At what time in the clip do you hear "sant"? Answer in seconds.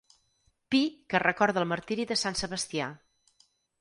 2.23-2.41